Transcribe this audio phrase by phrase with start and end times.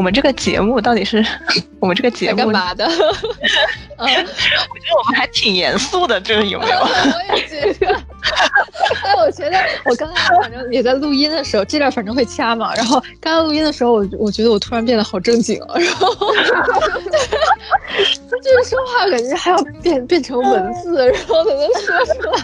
[0.00, 1.22] 我们这个节目到底是
[1.78, 2.86] 我们这个节目干嘛的？
[4.00, 4.24] 我觉得
[4.96, 6.78] 我们还挺严肃的，这个有没有？
[6.80, 7.94] 我也觉得。
[9.04, 12.74] 哎，我觉得我刚刚反正也在录音的时候，这段反正会掐嘛。
[12.74, 16.08] 然后刚刚录音的时候，我我觉得我突然变得好正经了，然后
[18.42, 22.42] 就是说话感觉还要变变成文字，然后才能说出来，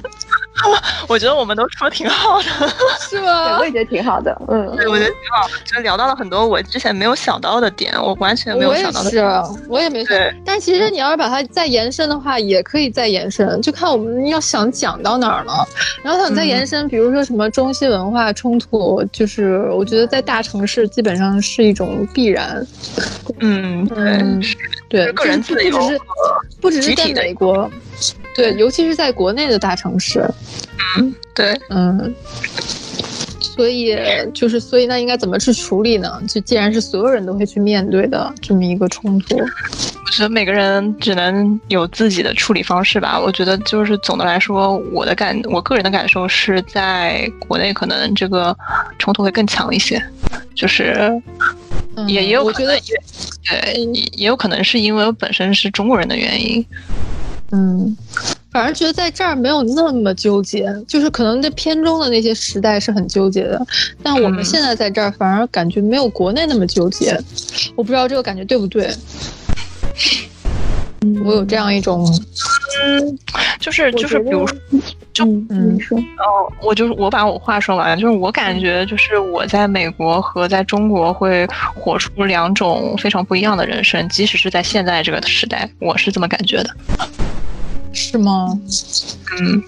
[1.09, 2.68] 我觉得我们都说挺好的，
[3.00, 3.64] 是对，吗我？
[3.64, 4.36] 也觉得挺好的。
[4.49, 9.11] 嗯，对，我觉得挺好的，就聊到了很多我之前没有想到的点，我完全没有想到的。
[9.11, 9.25] 是，
[9.68, 10.34] 我也没想对。
[10.45, 15.67] 但其实你要是把它再延伸的话，也可以再延伸，就看我们要想讲到哪儿了。
[16.03, 22.67] 然后想再延伸，比如说什么中西文化冲突，就是我觉得在大城市基本上是一种必然。
[23.40, 24.43] 嗯，对，嗯，
[24.89, 26.00] 对，个人自由不只是
[26.61, 27.70] 不只是在美国，
[28.36, 30.29] 对，尤其是在国内的大城市，
[30.99, 32.14] 嗯对，嗯。
[33.41, 33.97] 所以
[34.34, 36.20] 就是，所以那应该怎么去处理呢？
[36.29, 43.19] 就既然是所有人都会去面对的这么一个冲突，我觉得每个人只能有自己的处理方式吧。
[43.19, 48.55] 我觉得就是总的来说，我的感，我个人的感受是在国内可能这个
[48.98, 50.03] 冲突会更强一些，
[50.55, 51.11] 就是
[51.95, 52.79] 嗯也也有可能
[53.48, 56.62] 对，也也有可能是因为我本身是中国人的原因。
[57.52, 57.97] 嗯，
[58.50, 63.64] 反而觉得在这儿没有那么纠结，就是可能在片中的那些时代是很纠结的，
[64.02, 64.44] 但我们嗯。
[64.44, 67.17] 现在在这儿反而感觉没有国内那么纠结。
[67.77, 68.91] 我不知道这个感觉对不对，
[71.02, 71.22] 嗯。
[71.24, 72.05] 我有这样一种，
[72.84, 73.19] 嗯，
[73.61, 74.58] 就是就是，比如得说，
[75.20, 75.77] 嗯，嗯。
[75.77, 86.70] 你说，哦，我就是我把我话说完，就是我感觉就是我在美国和在中国会活出两种非常不一样的人生，即使是在现在这个时代，我是这么感觉的。
[87.97, 88.47] 是吗？
[89.41, 89.62] 嗯，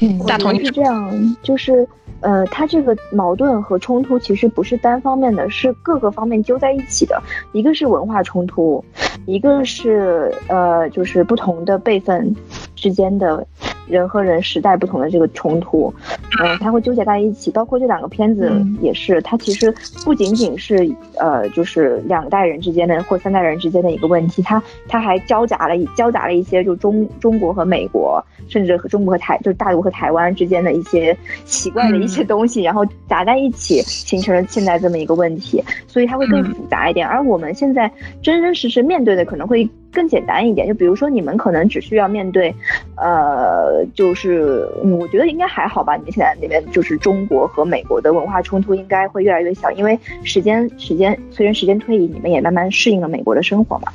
[0.00, 1.86] 嗯大同是这样，就是
[2.20, 7.22] 呃，他这个矛盾和冲突其实不是单方面的，是各个方面揪在一起的。
[7.52, 8.84] 一个是文化冲突，
[9.24, 12.34] 一个是呃，就是不同的辈分
[12.74, 13.46] 之间的
[13.88, 15.92] 人和人时代不同的这个冲突，
[16.40, 17.50] 嗯、它会纠结在一起。
[17.50, 37.06] 包括这两个片子嗯也是，它其实不仅仅是呃，就是两代人之间的或三代人之间的一个问题，它它还交杂了一交杂了一些就中中国和美国，甚至和中国和台就是大陆和台湾之间的一些奇怪的一些东西，然后杂在一起，形成了现在这么一个问题，所以它会更嗯复杂一点。
[37.06, 37.90] 而我们现在
[38.22, 42.54] 真真实实面对的可能会更简单一点，就比如说你们可能只需要面对，
[42.96, 45.94] 呃，就是嗯我觉得应该还好吧。
[45.96, 53.92] 你们现在那边就是中国和美国的文化冲突应该会越来越小，因为时间时间随着时间推移，你们也慢慢适应了美国的生活嘛，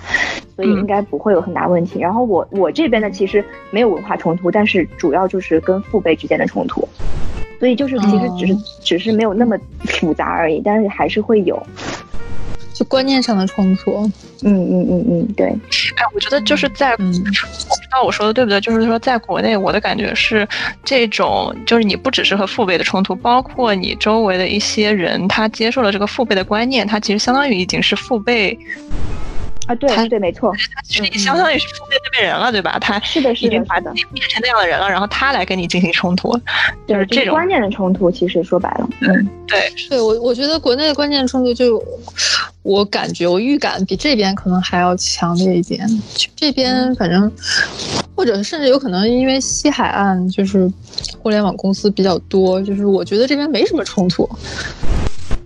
[0.55, 1.99] 所以嗯应该不会有很大问题。
[1.99, 6.87] 然后我我这边呢，其实没有文化冲突，但是主要就是跟父辈之间的冲突。
[7.59, 11.61] 所以就是其实只是、哦只是没有那么复杂而已，但是还是会有。
[12.71, 13.91] 就观念上的冲突，
[14.43, 15.51] 嗯嗯嗯嗯，对，
[15.97, 17.07] 哎，我觉得就是在，嗯。
[17.07, 20.47] 我不知道我说的对不对，就是说在国内，我的感觉是
[20.83, 28.57] 这种，就是你不只是和父辈的冲突，包括你周围的一些人，他接受了这个父辈的观念，他其实相当于已经是父辈，
[29.67, 32.77] 啊对对，没错，他其实也相当于是父辈那辈人了，对吧？
[32.79, 36.37] 他是的，是的，是的自，己变成那样的人了，然后他来跟你进行冲突，
[36.87, 38.11] 就是，这种观念的冲突。
[38.11, 41.83] 其实说白了，嗯，对，对我，我觉得国内的观念冲突就，
[42.67, 45.87] 我感觉我预感比这边可能还要强烈一点。
[46.35, 47.31] 这边反正，
[48.13, 50.69] 或者甚至有可能因为西海岸就是
[51.17, 54.29] 互联网公司比较多，就是我觉得这边没什么冲突，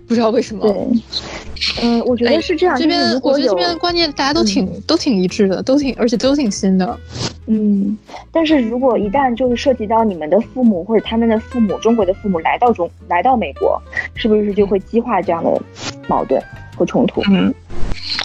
[0.08, 0.62] 不知道为什么。
[0.62, 6.98] 对，嗯，我觉哎得是这样，这边我觉得这边的观念大家都挺、都挺一致的，都挺而且都挺新的。
[7.46, 7.96] 嗯，
[8.32, 13.80] 但是如果一旦就是涉及到你们的父母或者他们的父母，中国的父母来到中来到美国，
[14.16, 15.62] 是不是就会激化这样的
[16.08, 16.42] 矛盾
[16.82, 17.22] 和冲突？
[17.30, 17.54] 嗯，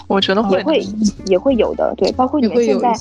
[0.08, 0.82] 我觉得会，也会
[1.26, 2.92] 也会有的，对，包括你们现在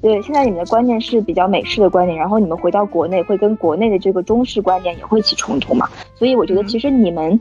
[0.00, 5.88] 对现在你们的观念是比较美式的观念，然后你们回到国内会跟国内的这个中式观念也会起冲突嘛？
[6.18, 7.38] 所以我觉得嗯其实你们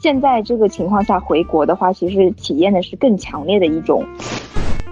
[0.00, 4.02] 现在这个情况下回国的话，其实体验的是更强烈的一种。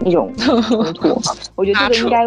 [0.04, 0.60] 一种冲
[0.92, 1.18] 突，
[1.54, 2.26] 我觉得这个应该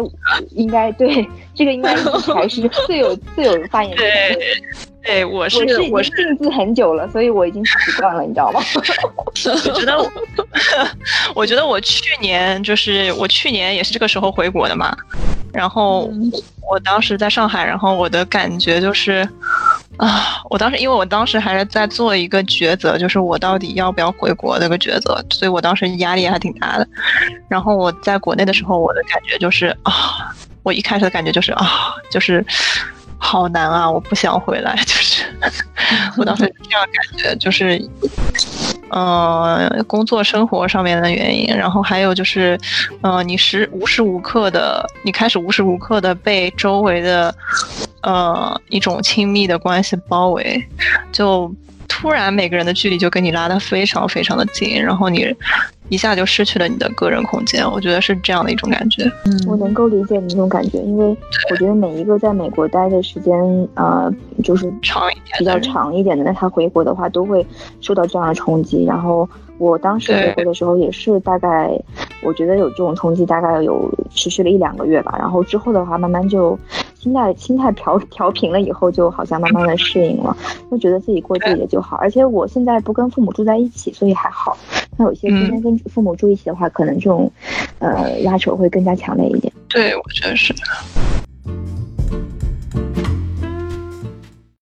[0.50, 4.87] 应该对这个应该才是 最有最有发言权的。
[5.08, 5.58] 对，我是
[5.90, 8.60] 我是定居很久了，所以我已经习惯了，你知道吗？
[9.24, 9.32] 我
[9.72, 10.12] 觉得我，
[11.34, 14.94] 我觉得我去年就是我去年也是这个时候回国的嘛，
[15.50, 16.30] 然后嗯
[16.70, 19.26] 我当时在上海，然后我的感觉就是，
[19.96, 26.86] 啊，我当时因为我当时还是在做一个抉择，就是我到底要不要回国这个抉择，所以我当时压力还挺大的。
[27.48, 32.44] 然后我在国内的时候，我的感觉就是啊，我一开始的感觉就是啊，就是。
[33.20, 33.90] 好难啊！
[33.90, 34.97] 我不想回来，就 是
[36.16, 37.80] 我当时这样感觉，就是
[38.90, 42.58] 呃，工作生活上面的原因，然后还有就是，
[43.02, 47.34] 呃，你时无时无刻的，你开始无时无刻的被周围的，
[48.02, 50.66] 呃，一种亲密的关系包围，
[51.12, 51.52] 就
[52.00, 55.34] 突然每个人的距离就跟你拉得非常非常的近，然后你。
[55.90, 59.10] 一下就失去了你的个人空间，我觉得是这样的一种感觉。
[59.24, 61.16] 嗯，我能够理解你那种感觉，因为
[61.50, 63.34] 我觉得每一个在美国待的时间，
[63.72, 64.12] 呃，
[64.44, 67.46] 就是长一点、比较长一点的，那他回国的话都会
[67.80, 68.84] 受到这样的冲击。
[68.84, 71.70] 然后我当时回国的时候也是大概，
[72.22, 75.16] 我觉得有这种冲击，大概有持续了一两个月吧。
[75.18, 76.58] 然后之后的话，慢慢就。
[76.98, 80.36] 心态心态调调平了以后，就好像慢慢的适应了，
[80.70, 81.96] 就觉得自己过自己的就好。
[81.96, 84.58] 而且我现在不跟父母住在一起，所以还好。
[84.96, 87.30] 那有些天天跟父母住一起的话，可能这种，
[87.78, 89.52] 呃，拉扯会更加强烈一点。
[89.68, 90.52] 对，我觉得是。